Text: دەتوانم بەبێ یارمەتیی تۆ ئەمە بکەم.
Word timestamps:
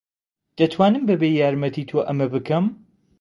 دەتوانم 0.57 1.03
بەبێ 1.09 1.29
یارمەتیی 1.31 1.87
تۆ 1.89 1.97
ئەمە 2.07 2.27
بکەم. 2.33 2.65